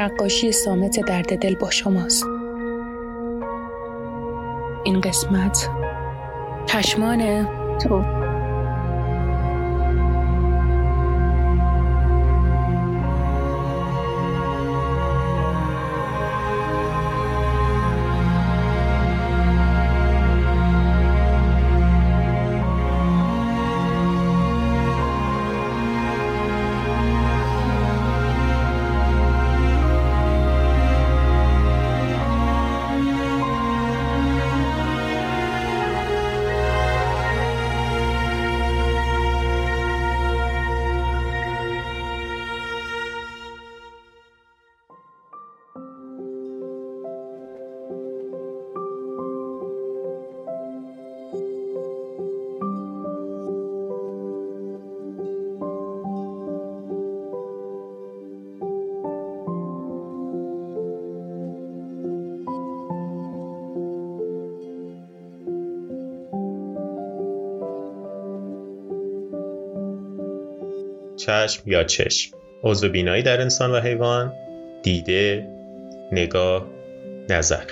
نقاشی 0.00 0.52
سامت 0.52 1.00
درد 1.00 1.38
دل 1.38 1.54
با 1.54 1.70
شماست. 1.70 2.26
این 4.84 5.00
قسمت 5.00 5.68
چشمان 6.66 7.48
تو. 7.78 8.19
چشم 71.26 71.62
یا 71.66 71.84
چشم. 71.84 72.36
عضو 72.62 72.88
بینایی 72.88 73.22
در 73.22 73.40
انسان 73.40 73.70
و 73.70 73.80
حیوان 73.80 74.32
دیده 74.82 75.46
نگاه 76.12 76.66
نظر. 77.28 77.64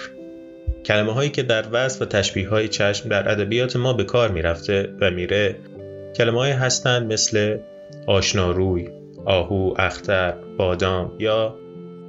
کلمه 0.85 1.13
هایی 1.13 1.31
که 1.31 1.43
در 1.43 1.65
وصف 1.73 2.03
و 2.03 2.05
تشبیه 2.05 2.49
های 2.49 2.69
چشم 2.69 3.09
در 3.09 3.29
ادبیات 3.29 3.77
ما 3.77 3.93
به 3.93 4.05
کار 4.05 4.31
می‌رفته 4.31 4.89
و 5.01 5.11
میره 5.11 5.57
کلمه 6.17 6.39
های 6.39 6.53
هستند 6.53 7.13
مثل 7.13 7.59
آشناروی 8.07 8.89
آهو 9.25 9.75
اختر 9.79 10.33
بادام 10.57 11.13
یا 11.19 11.57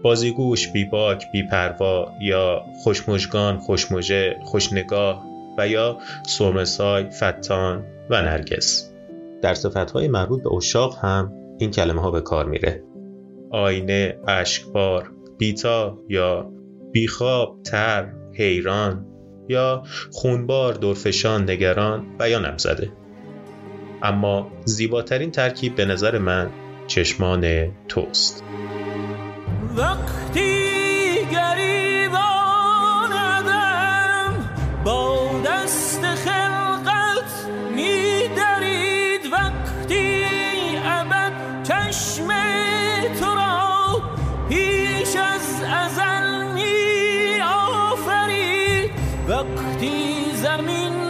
بازیگوش 0.01 0.67
بیباک 0.67 1.25
بیپروا 1.33 2.13
یا 2.21 2.66
خوشمژگان 2.83 3.57
خوشمژه 3.57 4.38
خوشنگاه 4.44 5.25
و 5.57 5.67
یا 5.67 5.97
سرمسای 6.27 7.09
فتان 7.09 7.85
و 8.09 8.21
نرگس. 8.21 8.88
در 9.41 9.53
صفتهای 9.53 10.07
مربوط 10.07 10.44
به 10.44 10.53
اشاق 10.53 10.97
هم 11.01 11.33
این 11.59 11.72
کلمه 11.72 12.01
ها 12.01 12.11
به 12.11 12.22
کار 12.22 12.45
میره. 12.45 12.83
آینه، 13.51 14.19
اشکبار، 14.27 15.11
بیتا 15.38 15.97
یا 16.09 16.51
بیخواب، 16.91 17.63
تر، 17.63 18.13
حیران 18.33 19.05
یا 19.50 19.83
خونبار، 20.11 20.73
دورفشان، 20.73 21.50
نگران 21.50 22.05
و 22.19 22.29
یا 22.29 22.39
نمزده. 22.39 22.91
اما 24.01 24.51
زیباترین 24.66 25.31
ترکیب 25.31 25.75
به 25.75 25.85
نظر 25.85 26.17
من 26.17 26.50
چشمان 26.88 27.71
توست. 27.88 28.44
وقتی 29.77 30.58
amis 50.45 51.08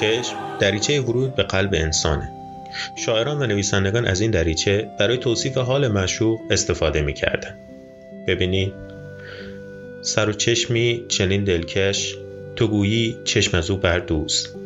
چشم 0.00 0.36
دریچه 0.60 1.00
ورود 1.00 1.34
به 1.34 1.42
قلب 1.42 1.70
انسانه. 1.74 2.32
شاعران 2.96 3.42
و 3.42 3.46
نویسندگان 3.46 4.06
از 4.06 4.20
این 4.20 4.30
دریچه 4.30 4.90
برای 4.98 5.16
توصیف 5.16 5.58
حال 5.58 5.88
مشوق 5.88 6.40
استفاده 6.50 7.02
می‌کردن. 7.02 7.58
ببینید 8.26 8.72
سر 10.02 10.28
و 10.28 10.32
چشمی 10.32 11.04
چنین 11.08 11.44
دلکش 11.44 12.16
تو 12.56 12.68
گویی 12.68 13.16
چشم 13.24 13.56
از 13.56 13.70
او 13.70 13.76
بر 13.76 13.98
دوست. 13.98 14.56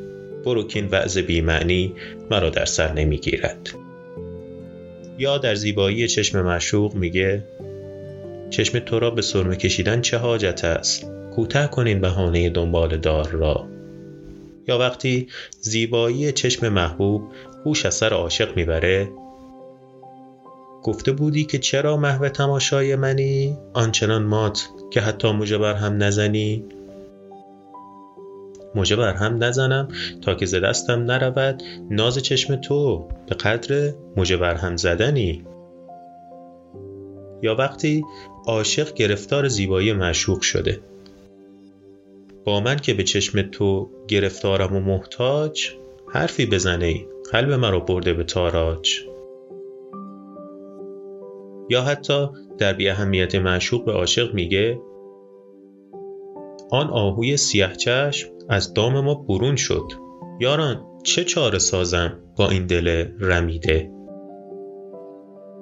برو 0.44 0.66
کین 0.68 0.86
وعظ 0.86 1.18
بیمعنی 1.18 1.94
مرا 2.30 2.50
در 2.50 2.64
سر 2.64 2.92
نمی‌گیرد. 2.92 3.70
یا 5.18 5.38
در 5.38 5.54
زیبایی 5.54 6.08
چشم 6.08 6.42
مشوق 6.42 6.94
میگه 6.94 7.44
چشم 8.50 8.78
تو 8.78 8.98
را 8.98 9.10
به 9.10 9.22
سرمه 9.22 9.56
کشیدن 9.56 10.00
چه 10.00 10.18
حاجت 10.18 10.64
است؟ 10.64 11.06
کوتاه 11.34 11.70
کنین 11.70 12.00
بهانه 12.00 12.50
دنبال 12.50 12.96
دار 12.96 13.28
را. 13.30 13.73
یا 14.68 14.78
وقتی 14.78 15.28
زیبایی 15.60 16.32
چشم 16.32 16.68
محبوب 16.68 17.22
هوش 17.64 17.86
از 17.86 17.94
سر 17.94 18.12
عاشق 18.12 18.56
می‌بره؟ 18.56 19.08
گفته 20.82 21.12
بودی 21.12 21.44
که 21.44 21.58
چرا 21.58 21.96
محو 21.96 22.28
تماشای 22.28 22.96
منی؟ 22.96 23.58
آنچنان 23.72 24.22
مات 24.22 24.68
که 24.90 25.00
حتی 25.00 25.32
موجه 25.32 25.58
بر 25.58 25.74
هم 25.74 26.02
نزنی. 26.02 26.64
موجه 28.74 28.96
بر 28.96 29.14
هم 29.14 29.44
نزنم 29.44 29.88
تا 30.22 30.34
که 30.34 30.46
ز 30.46 30.54
دستم 30.54 31.02
نرود 31.02 31.62
ناز 31.90 32.18
چشم 32.18 32.56
تو. 32.56 33.08
به 33.28 33.34
قدر 33.34 33.92
موجه 34.16 34.36
بر 34.36 34.54
هم 34.54 34.76
زدنی. 34.76 35.44
یا 37.42 37.54
وقتی 37.54 38.04
عاشق 38.46 38.94
گرفتار 38.94 39.48
زیبایی 39.48 39.92
معشوق 39.92 40.40
شده. 40.40 40.80
با 42.44 42.60
من 42.60 42.76
که 42.76 42.94
به 42.94 43.02
چشم 43.02 43.42
تو 43.42 43.90
گرفتارم 44.08 44.76
و 44.76 44.80
محتاج 44.80 45.70
حرفی 46.12 46.46
بزنه 46.46 46.86
ای. 46.86 47.06
قلب 47.32 47.52
مرا 47.52 47.80
برده 47.80 48.12
به 48.12 48.24
تاراج. 48.24 49.00
یا 51.70 51.82
حتی 51.82 52.28
در 52.58 52.72
بی 52.72 52.88
اهمیت 52.88 53.34
معشوق 53.34 53.84
به 53.84 53.92
عاشق 53.92 54.34
میگه 54.34 54.80
آن 56.70 56.90
آهوی 56.90 57.36
سیاه 57.36 57.76
چشم 57.76 58.28
از 58.48 58.74
دام 58.74 59.00
ما 59.00 59.14
برون 59.14 59.56
شد. 59.56 59.92
یاران 60.40 60.84
چه 61.04 61.24
چاره 61.24 61.58
سازم 61.58 62.20
با 62.36 62.50
این 62.50 62.66
دل 62.66 63.08
رمیده؟ 63.20 63.90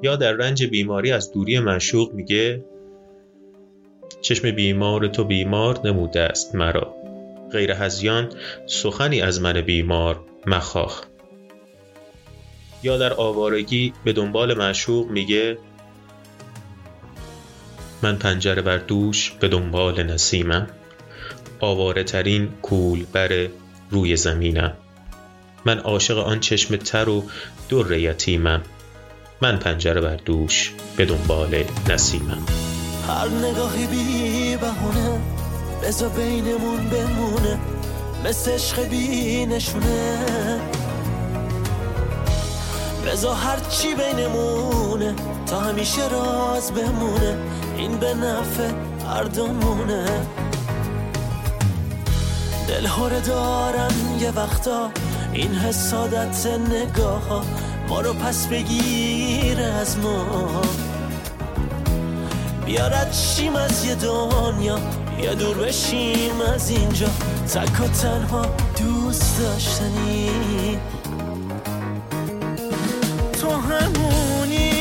یا 0.02 0.16
در 0.16 0.32
رنج 0.32 0.64
بیماری 0.64 1.12
از 1.12 1.32
دوری 1.32 1.58
معشوق 1.58 2.12
میگه 2.12 2.64
چشم 4.20 4.50
بیمار 4.50 5.08
تو 5.08 5.24
بیمار 5.24 5.80
نموده 5.84 6.20
است 6.20 6.54
مرا. 6.54 6.94
غیر 7.52 7.70
هزیان 7.70 8.28
سخنی 8.66 9.20
از 9.20 9.40
من 9.40 9.60
بیمار 9.60 10.20
مخاخ 10.46 11.02
یا 12.82 12.98
در 12.98 13.12
آوارگی 13.12 13.92
به 14.04 14.12
دنبال 14.12 14.58
معشوق 14.58 15.10
میگه 15.10 15.58
من 18.02 18.16
پنجره 18.16 18.62
بر 18.62 18.76
دوش 18.76 19.30
به 19.30 19.48
دنبال 19.48 20.02
نسیمم. 20.02 20.66
آواره 21.60 22.04
ترین 22.04 22.48
کول 22.62 23.04
بر 23.12 23.48
روی 23.90 24.16
زمینم. 24.16 24.72
من 25.64 25.78
عاشق 25.78 26.18
آن 26.18 26.40
چشم 26.40 26.76
تر 26.76 27.08
و 27.08 27.24
در 27.70 27.92
یتیمم. 27.92 28.62
من 29.40 29.58
پنجره 29.58 30.00
بر 30.00 30.16
دوش 30.16 30.72
به 30.96 31.04
دنبال 31.04 31.64
نسیمم. 31.88 32.71
هر 33.08 33.28
نگاهی 33.28 33.86
بی 33.86 34.56
بهونه 34.56 35.20
بزا 35.82 36.08
بینمون 36.08 36.88
بمونه 36.88 37.58
مثل 38.24 38.50
عشق 38.50 38.82
بی 38.82 39.46
نشونه. 39.46 40.60
بزا 43.06 43.34
هر 43.34 43.58
چی 43.70 43.94
بینمونه 43.94 45.14
تا 45.46 45.60
همیشه 45.60 46.08
راز 46.08 46.72
بمونه 46.72 47.38
این 47.76 47.96
به 47.96 48.14
نفع 48.14 48.70
هر 49.08 49.22
دومونه. 49.22 50.04
دل 52.68 52.86
دارن 53.26 53.92
یه 54.20 54.30
وقتا 54.30 54.90
این 55.32 55.54
حسادت 55.54 56.46
نگاه 56.46 57.28
ها 57.28 57.42
ما 57.88 58.00
رو 58.00 58.12
پس 58.12 58.46
بگیره 58.46 59.64
از 59.64 59.98
ما. 59.98 60.62
بیارد 62.72 63.12
شیم 63.12 63.56
از 63.56 63.84
یه 63.84 63.94
دنیا 63.94 64.78
یا 65.22 65.34
دور 65.34 65.56
بشیم 65.56 66.40
از 66.54 66.70
اینجا. 66.70 67.06
تک 67.54 67.80
و 67.80 67.88
تنها 67.88 68.46
دوست 68.78 69.40
داشتنی. 69.40 70.30
تو 73.40 73.50
همونی 73.50 74.72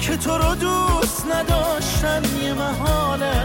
که 0.00 0.16
تو 0.16 0.38
رو 0.38 0.54
دوست 0.54 1.26
نداشتن 1.34 2.22
یه 2.42 2.52
محاله. 2.52 3.44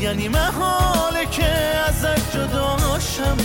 یعنی 0.00 0.28
محاله 0.28 1.26
که 1.30 1.46
ازت 1.88 2.36
جداشم 2.36 3.36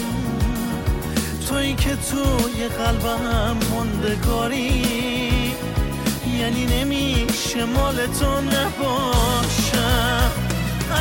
توی 1.50 1.73
که 1.73 1.89
توی 1.95 2.67
قلبم 2.67 3.57
مندگاری 3.71 5.44
یعنی 6.40 6.66
نمیشه 6.66 7.66
مال 7.66 7.96
تو 7.96 8.42
نباشم. 8.42 10.32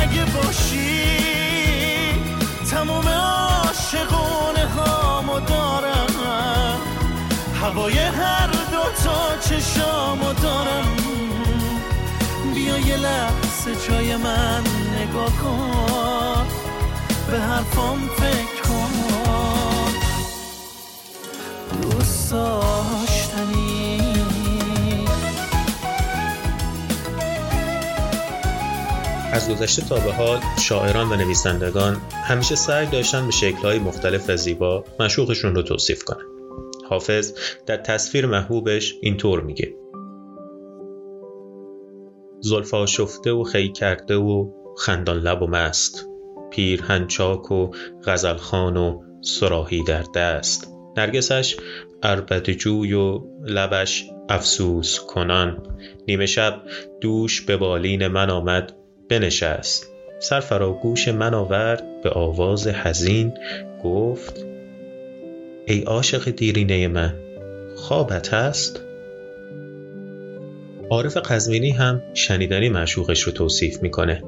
اگه 0.01 0.25
باشی 0.25 1.17
تموم 2.71 3.07
عاشقونه 3.07 4.65
هامو 4.77 5.39
دارم. 5.39 6.15
هوای 7.61 7.97
هر 7.99 8.47
دوتا 8.47 9.37
چشامو 9.49 10.33
دارم. 10.33 10.95
بیا 12.55 12.77
یه 12.77 12.97
لحظه 12.97 13.75
جای 13.89 14.15
من 14.15 14.63
نگاه 14.95 15.31
کن. 15.43 16.45
به 17.31 17.39
حرفام 17.39 18.09
فکر 18.17 18.61
کن. 18.67 18.91
دوست 21.81 22.33
از 29.35 29.49
گذشته 29.49 29.81
تا 29.81 29.95
به 29.95 30.13
حال 30.13 30.39
شاعران 30.59 31.11
و 31.11 31.15
نویسندگان 31.15 32.01
همیشه 32.11 32.55
سعی 32.55 32.85
داشتن 32.85 33.25
به 33.25 33.31
شکلهای 33.31 33.79
مختلف 33.79 34.29
و 34.29 34.35
زیبا 34.35 34.83
مشوقشون 34.99 35.55
رو 35.55 35.61
توصیف 35.61 36.03
کنن. 36.03 36.25
حافظ 36.89 37.33
در 37.65 37.77
تصویر 37.77 38.25
محبوبش 38.25 38.95
اینطور 39.01 39.41
میگه. 39.41 39.75
زلفا 42.39 42.85
شفته 42.85 43.31
و 43.31 43.43
خی 43.43 43.71
کرده 43.71 44.15
و 44.15 44.51
خندان 44.77 45.17
لب 45.17 45.41
و 45.41 45.47
مست. 45.47 46.07
پیر 46.51 46.83
هنچاک 46.83 47.51
و 47.51 47.71
غزلخان 48.05 48.77
و 48.77 49.01
سراحی 49.21 49.83
در 49.83 50.03
دست. 50.15 50.73
نرگسش 50.97 51.57
اربد 52.03 52.49
جوی 52.49 52.93
و 52.93 53.19
لبش 53.43 54.05
افسوس 54.29 54.99
کنان. 54.99 55.63
نیمه 56.07 56.25
شب 56.25 56.61
دوش 57.01 57.41
به 57.41 57.57
بالین 57.57 58.07
من 58.07 58.29
آمد. 58.29 58.84
بنشست. 59.09 59.89
سر 60.19 60.39
فراگوش 60.39 61.07
من 61.07 61.33
آورد 61.33 61.83
به 62.03 62.09
آواز 62.09 62.67
حزین 62.67 63.33
گفت 63.83 64.45
ای 65.67 65.81
عاشق 65.81 66.29
دیرینه 66.29 66.87
من 66.87 67.13
خوابت 67.75 68.33
هست؟ 68.33 68.81
عارف 70.89 71.17
قزمینی 71.17 71.71
هم 71.71 72.01
شنیدنی 72.13 72.69
معشوقش 72.69 73.21
رو 73.21 73.31
توصیف 73.31 73.81
می‌کنه. 73.81 74.23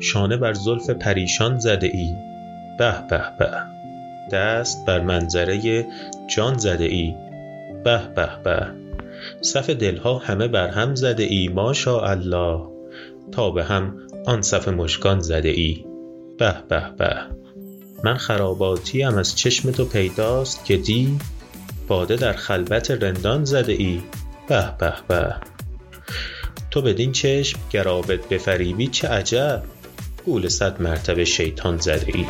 شانه 0.00 0.36
بر 0.36 0.52
زلف 0.52 0.90
پریشان 0.90 1.58
زده 1.58 1.86
ای. 1.86 2.14
به 2.78 2.94
به 3.10 3.22
به. 3.38 3.50
دست 4.32 4.86
بر 4.86 5.00
منظره 5.00 5.86
جان 6.26 6.58
زده 6.58 6.84
ای. 6.84 7.14
به 7.84 8.00
به 8.16 8.28
به. 8.44 8.83
صف 9.40 9.70
دلها 9.70 10.18
همه 10.18 10.48
بر 10.48 10.68
هم 10.68 10.94
زده 10.94 11.22
ای 11.22 11.48
ماشا 11.48 12.00
الله 12.00 12.60
تا 13.32 13.50
به 13.50 13.64
هم 13.64 13.96
آن 14.26 14.42
صف 14.42 14.68
مشکان 14.68 15.20
زده 15.20 15.48
ای. 15.48 15.84
به 16.38 16.54
به 16.68 16.82
به. 16.98 17.16
من 18.04 18.16
خراباتیم 18.16 19.14
از 19.18 19.36
چشم 19.36 19.70
تو 19.70 19.84
پیداست 19.84 20.64
که 20.64 20.76
دی 20.76 21.18
باده 21.88 22.16
در 22.16 22.32
خلبت 22.32 22.90
رندان 22.90 23.44
زده 23.44 23.72
ای. 23.72 24.02
به 24.48 24.70
به 24.78 24.94
به. 25.08 25.34
تو 26.70 26.82
بدین 26.82 27.12
چشم 27.12 27.58
گرابت 27.70 28.28
بفریبی 28.28 28.86
چه 28.86 29.08
عجب. 29.08 29.62
گول 30.24 30.48
صد 30.48 30.82
مرتبه 30.82 31.24
شیطان 31.24 31.78
زده 31.78 32.12
ای. 32.14 32.26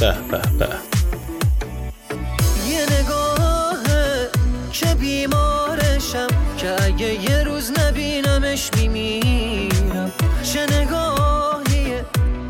به 0.00 0.14
به 0.30 0.42
به. 0.58 0.97
اگه 6.98 7.30
یه 7.30 7.42
روز 7.42 7.72
نبینمش 7.78 8.70
میمیرم. 8.76 10.12
چه 10.42 10.66
نگاهیه 10.66 12.04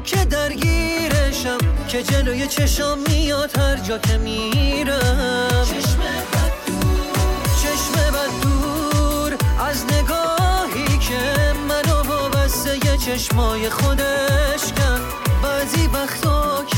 که 0.05 0.25
درگیرشم 0.25 1.59
که 1.89 2.03
جلوی 2.03 2.47
چشام 2.47 2.99
میاد 3.09 3.59
هر 3.59 3.77
جا 3.77 3.99
که 3.99 4.19
میرم. 4.19 5.65
چشم 5.65 5.99
بد 5.99 6.53
دور. 6.67 7.19
چشم 7.63 7.93
بد 7.93 8.43
دور 8.43 9.37
از 9.69 9.85
نگاهی 9.85 10.99
که 10.99 11.53
منو 11.69 12.03
وابسته 12.03 12.87
یه 12.87 12.97
چشمای 12.97 13.71
خودش 13.71 14.73
کن 14.77 15.01
بعضی 15.43 15.87
وقتا 15.87 16.65
که 16.65 16.77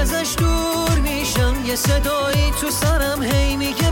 ازش 0.00 0.34
دور 0.38 0.98
میشم 0.98 1.54
یه 1.66 1.76
صدایی 1.76 2.50
تو 2.60 2.70
سرم 2.70 3.22
هی 3.22 3.56
میگه 3.56 3.87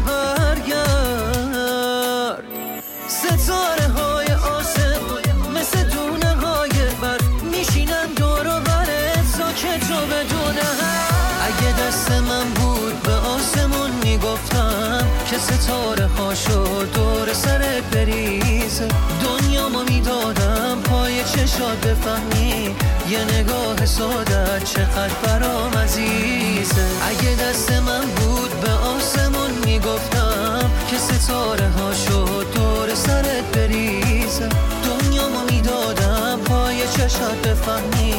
که 15.37 15.43
ستاره 15.43 16.07
هاشو 16.07 16.85
دور 16.95 17.33
سرت 17.33 17.83
بریزه 17.93 18.88
دنیا 19.25 19.69
ما 19.69 19.83
می‌دادم 19.83 20.78
پای 20.85 21.25
چشات 21.25 21.87
بفهمی. 21.87 22.76
یه 23.11 23.25
نگاه 23.25 23.87
ساده 23.87 24.61
چقدر 24.64 25.14
برام 25.25 25.75
عزیزه 25.75 26.87
اگه 27.09 27.37
دست 27.43 27.73
من 27.73 28.00
بود 28.00 28.61
به 28.61 28.71
آسمون 28.71 29.50
می‌گفتم 29.64 30.71
که 30.90 30.99
ستاره 30.99 31.69
هاشو 31.69 32.43
دور 32.55 32.95
سرت 32.95 33.45
بریزه 33.55 34.49
دنیا 34.85 35.28
ما 35.28 35.45
می‌دادم 35.50 36.38
پای 36.45 36.83
چشات 36.97 37.49
بفهمی. 37.49 38.14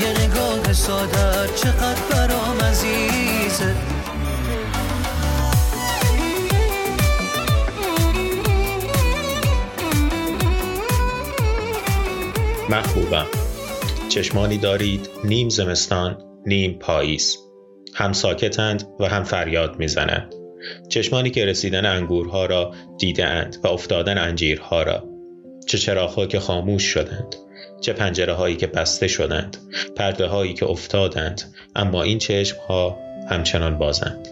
یه 0.00 0.08
نگاه 0.24 0.72
ساده 0.72 1.48
چقدر 1.56 2.02
برام 2.10 2.60
عزیزه 2.60 3.74
محبوبم 12.72 13.26
چشمانی 14.08 14.58
دارید 14.58 15.08
نیم 15.24 15.48
زمستان 15.48 16.18
نیم 16.46 16.78
پاییز. 16.78 17.38
هم 17.94 18.12
ساکتند 18.12 18.88
و 19.00 19.08
هم 19.08 19.24
فریاد 19.24 19.78
می‌زنند. 19.78 20.34
چشمانی 20.88 21.30
که 21.30 21.44
رسیدن 21.44 21.86
انگورها 21.86 22.46
را 22.46 22.74
دیدند 22.98 23.56
و 23.64 23.68
افتادن 23.68 24.18
انجیرها 24.18 24.82
را. 24.82 25.04
چه 25.66 25.78
چراغها 25.78 26.26
که 26.26 26.40
خاموش 26.40 26.82
شدند 26.82 27.34
چه 27.80 27.92
پنجره 27.92 28.32
هایی 28.32 28.56
که 28.56 28.66
بسته 28.66 29.08
شدند 29.08 29.56
پرده 29.96 30.26
هایی 30.26 30.54
که 30.54 30.66
افتادند 30.66 31.54
اما 31.76 32.02
این 32.02 32.18
چشم 32.18 32.56
ها 32.68 32.98
همچنان 33.30 33.78
بازند. 33.78 34.28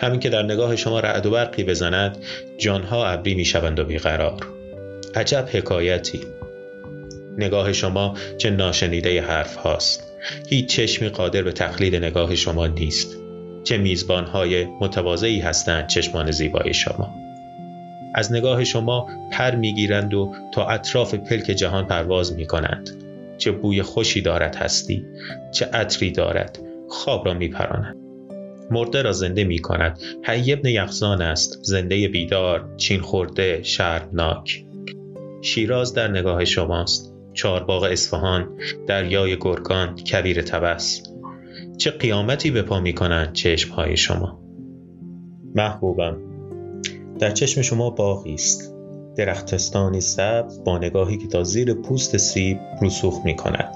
همین 0.00 0.20
که 0.20 0.28
در 0.28 0.42
نگاه 0.42 0.76
شما 0.76 1.00
رعد 1.00 1.26
و 1.26 1.30
برقی 1.30 1.64
بزند 1.64 2.18
جانها 2.58 3.06
ابری 3.06 3.34
می‌شوند 3.34 3.78
و 3.78 3.84
بیقرار. 3.84 4.46
عجب 5.14 5.48
حکایتی. 5.52 6.20
نگاه 7.38 7.72
شما 7.72 8.14
چه 8.38 8.50
ناشنیده 8.50 9.22
حرف 9.22 9.56
هاست. 9.56 10.12
هیچ 10.48 10.66
چشمی 10.66 11.08
قادر 11.08 11.42
به 11.42 11.52
تقلید 11.52 11.96
نگاه 11.96 12.34
شما 12.34 12.66
نیست. 12.66 13.16
چه 13.64 13.78
میزبان 13.78 14.24
های 14.24 14.64
متواضعی 14.64 15.40
هستند 15.40 15.86
چشمان 15.86 16.30
زیبای 16.30 16.74
شما. 16.74 17.14
از 18.14 18.32
نگاه 18.32 18.64
شما 18.64 19.08
پر 19.32 19.54
می‌گیرند 19.54 20.14
و 20.14 20.34
تا 20.52 20.66
اطراف 20.66 21.14
پلک 21.14 21.44
جهان 21.44 21.86
پرواز 21.86 22.32
می 22.32 22.46
کنند 22.46 22.90
چه 23.38 23.52
بوی 23.52 23.82
خوشی 23.82 24.20
دارد 24.20 24.56
هستی 24.56 25.04
چه 25.52 25.66
عطری 25.66 26.10
دارد 26.10 26.58
خواب 26.88 27.26
را 27.26 27.34
میپراند. 27.34 27.96
مرده 28.70 29.02
را 29.02 29.12
زنده 29.12 29.44
می 29.44 29.58
کند 29.58 30.00
حی 30.22 30.52
ابن 30.52 30.68
یخزان 30.68 31.22
است 31.22 31.58
زنده 31.62 32.08
بیدار 32.08 32.68
چین 32.76 33.00
خورده 33.00 33.62
شرمناک. 33.62 34.64
شیراز 35.42 35.94
در 35.94 36.08
نگاه 36.08 36.44
شماست. 36.44 37.15
چارباغ 37.36 37.82
اصفهان 37.82 38.48
دریای 38.86 39.36
گرگان 39.40 39.94
کبیر 39.94 40.42
تبس. 40.42 41.02
چه 41.78 41.90
قیامتی 41.90 42.50
به 42.50 42.62
پا 42.62 42.80
می 42.80 42.92
کنند 42.92 43.32
چشم 43.32 43.70
های 43.74 43.96
شما. 43.96 44.40
محبوبم 45.54 46.16
در 47.18 47.30
چشم 47.30 47.62
شما 47.62 47.90
باغی 47.90 48.34
است. 48.34 48.76
درختستانی 49.16 50.00
سبز 50.00 50.64
با 50.64 50.78
نگاهی 50.78 51.16
که 51.16 51.26
تا 51.26 51.42
زیر 51.42 51.74
پوست 51.74 52.16
سیب 52.16 52.58
رسوخ 52.82 53.24
می 53.24 53.36
کند 53.36 53.74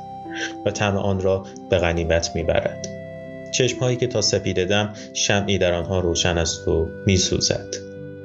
و 0.67 0.71
طعم 0.71 0.97
آن 0.97 1.21
را 1.21 1.47
به 1.71 1.79
غنیمت 1.79 2.31
می 2.35 2.43
برد 2.43 2.89
چشم 3.55 3.79
هایی 3.79 3.97
که 3.97 4.07
تا 4.07 4.23
سپیده 4.23 4.65
دم 4.65 4.93
شمعی 5.15 5.59
در 5.59 5.73
آنها 5.73 6.01
روشن 6.01 6.39
است 6.39 6.69
و 6.69 6.89
می 7.07 7.17
سوزد 7.17 7.75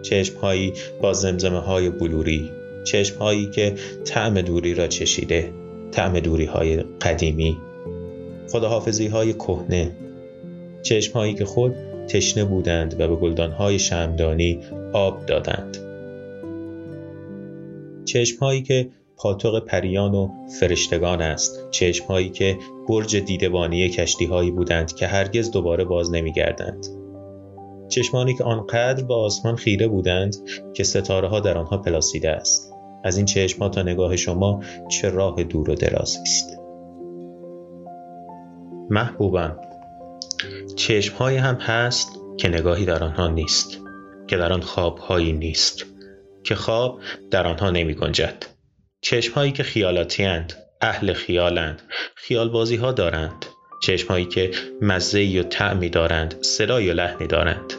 چشم 0.02 0.38
هایی 0.38 0.74
با 1.02 1.14
زمزمه 1.14 1.60
های 1.60 1.90
بلوری 1.90 2.52
چشم 2.86 3.20
هایی 3.20 3.50
که 3.50 3.76
طعم 4.06 4.42
دوری 4.42 4.74
را 4.74 4.88
چشیده 4.88 5.54
طعم 5.92 6.20
دوری 6.20 6.46
های 6.46 6.78
قدیمی 6.78 7.58
خداحافظی 8.52 9.08
های 9.08 9.34
کهنه. 9.34 9.92
چشم 10.84 11.14
هایی 11.14 11.34
که 11.34 11.46
خود 11.46 11.76
تشنه 12.08 12.46
بودند 12.46 13.02
و 13.02 13.08
به 13.08 13.16
گلدان 13.16 13.52
های 13.52 13.80
شمدانی 13.80 14.60
آب 14.94 15.26
دادند. 15.26 15.78
چشم 18.06 18.38
هایی 18.40 18.62
که 18.62 18.90
پاتوق 19.18 19.66
پریان 19.66 20.16
و 20.16 20.30
فرشتگان 20.60 21.22
است. 21.22 21.68
چشم 21.72 22.06
هایی 22.06 22.30
که 22.30 22.58
برج 22.90 23.16
دیدبانی 23.16 23.90
کشتی 23.90 24.26
هایی 24.26 24.52
بودند 24.52 24.96
که 24.96 25.08
هرگز 25.08 25.52
دوباره 25.52 25.84
باز 25.84 26.12
نمی 26.12 26.34
گردند 26.34 26.86
چشمانی 27.90 28.34
که 28.34 28.44
آنقدر 28.44 29.04
به 29.04 29.14
آسمان 29.14 29.56
خیره 29.56 29.88
بودند 29.88 30.36
که 30.74 30.84
ستاره 30.84 31.28
ها 31.28 31.40
در 31.40 31.58
آنها 31.58 31.78
پلاسیده 31.78 32.30
است. 32.30 32.75
از 33.06 33.18
این 33.18 33.26
چشم 33.26 33.60
ها 33.60 33.70
تا 33.70 33.82
نگاه 33.82 34.16
شما 34.16 34.64
چه 34.92 35.10
راه 35.10 35.44
دور 35.44 35.70
و 35.70 35.76
درازی 35.76 36.20
است. 36.22 36.60
محبوبم 38.90 39.60
چشم 40.76 41.16
های 41.18 41.38
هم 41.38 41.56
هست 41.56 42.10
که 42.38 42.48
نگاهی 42.48 42.86
در 42.86 43.04
آنها 43.04 43.28
نیست 43.28 43.78
که 44.28 44.38
در 44.38 44.54
آن 44.54 44.62
خواب 44.62 44.98
هایی 44.98 45.34
نیست 45.34 45.86
که 46.44 46.56
خواب 46.56 47.00
در 47.32 47.48
آنها 47.48 47.70
نمی 47.70 47.94
گنجد. 47.94 48.46
چشم 49.02 49.34
هایی 49.34 49.52
که 49.52 49.64
خیالاتی 49.64 50.24
اند 50.24 50.54
اهل 50.82 51.14
خیالند 51.14 51.82
خیال 52.16 52.50
بازی 52.50 52.76
ها 52.76 52.92
دارند. 52.92 53.46
چشم 53.84 54.08
هایی 54.08 54.26
که 54.26 54.52
مزه 54.82 55.40
و 55.40 55.44
تعمی 55.44 55.90
دارند 55.90 56.36
صدای 56.42 56.90
و 56.90 56.94
لحنی 56.94 57.28
دارند. 57.28 57.74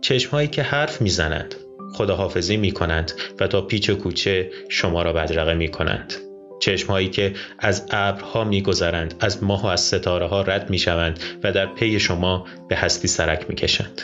چشم 0.00 0.30
هایی 0.30 0.48
که 0.48 0.62
حرف 0.62 1.02
می‌زنند 1.02 1.54
خداحافظی 1.94 2.56
می 2.56 2.70
کنند 2.70 3.12
و 3.40 3.46
تا 3.46 3.60
پیچ 3.60 3.90
و 3.90 3.94
کوچه 3.94 4.50
شما 4.68 5.02
را 5.02 5.12
بدرقه 5.12 5.54
می 5.54 5.68
کنند 5.68 6.14
چشم 6.60 6.88
هایی 6.88 7.08
که 7.08 7.32
از 7.58 7.86
ابرها 7.90 8.44
میگذرند 8.44 9.14
از 9.20 9.44
ماه 9.44 9.62
و 9.62 9.66
از 9.66 9.80
ستاره 9.80 10.26
ها 10.26 10.42
رد 10.42 10.70
می 10.70 10.78
شوند 10.78 11.20
و 11.42 11.52
در 11.52 11.66
پی 11.66 12.00
شما 12.00 12.46
به 12.68 12.76
هستی 12.76 13.08
سرک 13.08 13.46
می 13.48 13.54
کشند. 13.54 14.02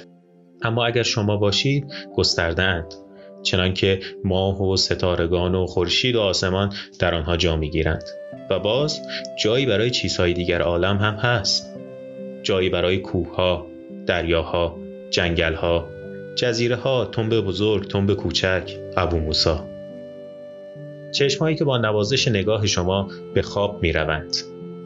اما 0.62 0.87
اگر 0.87 1.02
شما 1.02 1.37
باشید 1.37 1.92
گستردهاند 2.16 2.94
چنانکه 3.42 4.00
ماه 4.25 4.62
و 4.62 4.76
ستارگان 4.76 5.54
و 5.54 5.66
خورشید 5.66 6.16
و 6.16 6.20
آسمان 6.20 6.73
در 6.99 7.14
آنها 7.14 7.37
جا 7.37 7.56
می‌گیرند. 7.56 8.04
و 8.50 8.59
باز 8.59 9.00
جایی 9.42 9.66
برای 9.66 9.90
چیزهای 9.90 10.32
دیگر 10.32 10.62
عالم 10.62 10.97
هم 10.97 11.14
هست. 11.14 11.76
جایی 12.42 12.68
برای 12.68 12.99
کوهها 12.99 13.66
دریاها 14.06 14.78
جنگلها 15.11 16.00
جزیره 16.37 16.76
ها 16.76 17.04
تنبه 17.04 17.40
بزرگ 17.40 17.88
تنبه 17.88 18.14
کوچک 18.14 18.76
ابو 18.96 19.18
موسا 19.18 19.66
چشمهایی 21.12 21.56
که 21.56 21.64
با 21.64 21.78
نوازش 21.78 22.28
نگاه 22.28 22.66
شما 22.66 23.10
به 23.34 23.42
خواب 23.42 23.82
می 23.82 23.92
روند 23.92 24.37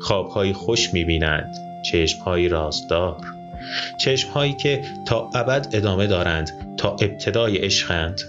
خوابهایی 0.00 0.52
خوش 0.52 0.94
می 0.94 1.04
بینند 1.04 1.54
چشمهایی 1.84 2.48
رازدار. 2.48 3.16
چشمهایی 4.00 4.52
که 4.52 4.82
تا 5.06 5.30
ابد 5.34 5.68
ادامه 5.72 6.06
دارند 6.06 6.76
تا 6.78 6.90
ابتدای 6.90 7.56
عشقند. 7.56 8.20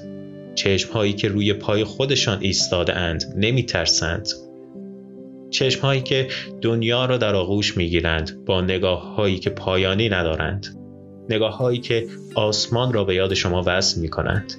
چشم 0.55 0.93
هایی 0.93 1.13
که 1.13 1.27
روی 1.27 1.53
پای 1.53 1.84
خودشان 1.84 2.38
ایستاده 2.41 2.95
اند 2.95 3.34
نمی 3.38 3.63
ترسند 3.63 4.27
چشم 5.50 5.81
هایی 5.81 6.01
که 6.01 6.27
دنیا 6.62 7.05
را 7.05 7.17
در 7.17 7.36
آغوش 7.36 7.77
می 7.77 7.89
گیرند 7.89 8.45
با 8.45 8.62
نگاه 8.62 9.15
هایی 9.15 9.39
که 9.39 9.50
پایانی 9.50 10.10
ندارند. 10.10 10.85
نگاه 11.29 11.58
هایی 11.58 11.79
که 11.79 12.08
آسمان 12.36 12.94
را 12.94 13.03
به 13.03 13.15
یاد 13.15 13.34
شما 13.34 13.63
وصل 13.65 14.01
می 14.01 14.10
کنند 14.10 14.53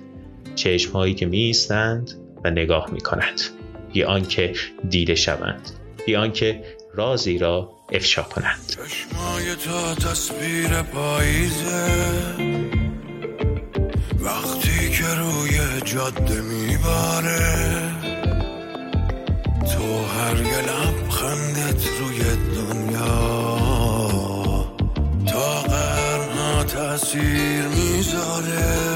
چشم 0.55 0.93
هایی 0.93 1.15
که 1.15 1.27
می 1.27 1.39
ایستند 1.39 2.11
و 2.45 2.51
نگاه 2.51 2.91
می 2.93 3.01
کنند 3.01 3.41
بی 3.93 4.05
آنکه 4.05 4.53
دیده 4.89 5.15
شوند. 5.15 5.71
بی 6.07 6.17
آنکه 6.17 6.65
رازی 6.95 7.39
را 7.39 7.71
افشا 7.93 8.23
کنند. 8.23 8.67
چشمای 8.69 9.55
تا 9.55 9.95
تصویر 9.95 10.83
پاییزه. 10.83 11.89
وقتی 14.21 14.91
که 14.91 15.05
روی 15.19 15.81
جاده 15.85 16.41
میباره 16.41 17.97
تو 19.61 20.05
هر 20.05 20.37
یه 20.37 20.67
تاثیر 27.07 27.69
می‌ذاره. 27.69 28.96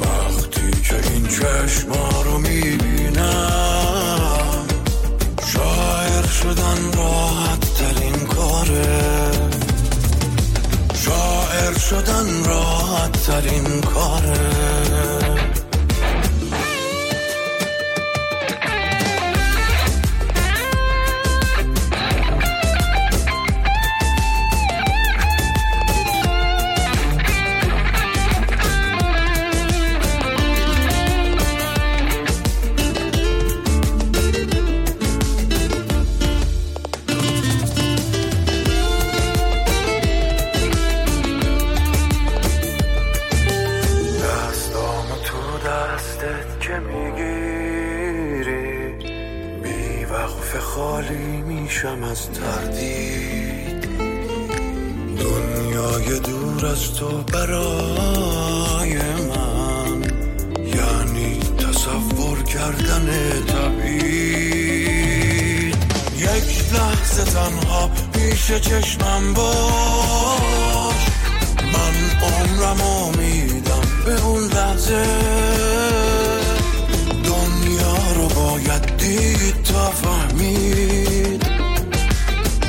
وقتی 0.00 0.70
که 0.82 0.96
این 1.10 1.26
چشما 1.26 2.22
رو 2.24 2.38
می‌بینم 2.38 3.46
شاعر 5.46 6.26
شدن 6.26 6.92
راحت 6.96 7.60
ترین 7.74 8.26
کاره. 8.26 9.30
شاعر 11.04 11.78
شدن 11.78 12.44
راحت 12.44 13.12
ترین 13.26 13.80
کاره. 13.80 15.25
تنها 67.36 67.90
پیش 68.12 68.52
چشمم 68.52 69.34
باش. 69.34 71.02
من 71.72 71.94
عمرم 72.22 72.80
امیدم 72.80 73.80
به 74.04 74.24
اون 74.24 74.42
لحظه. 74.42 75.06
دنیا 77.24 77.96
رو 78.16 78.28
باید 78.28 78.96
دید 78.96 79.62
تا 79.62 79.90
فهمید. 79.90 81.46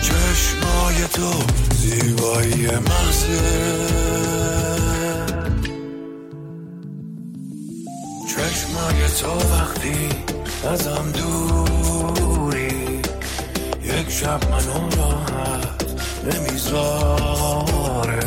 چشمای 0.01 1.07
تو 1.13 1.33
زیبایی 1.75 2.67
محضه. 2.67 3.41
چشمای 8.27 9.07
تو 9.19 9.55
وقتی 9.55 10.09
ازم 10.73 11.11
دوری 11.11 12.26
یک 13.99 14.09
شب 14.09 14.49
منو 14.51 14.89
راحت 14.97 15.85
نمی‌ذاره. 16.23 18.19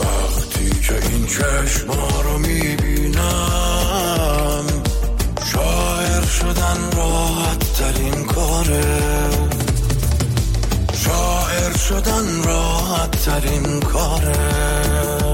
وقتی 0.00 0.70
که 0.70 0.94
این 1.08 1.26
چشما 1.26 2.20
رو 2.24 2.38
می‌بینم 2.38 3.24
شاعر 5.52 6.24
شدن 6.24 6.90
راحت 6.96 7.72
ترین 7.72 8.24
کاره. 8.24 9.00
شاعر 11.04 11.76
شدن 11.76 12.42
راحت 12.44 13.10
ترین 13.10 13.80
کاره. 13.80 15.27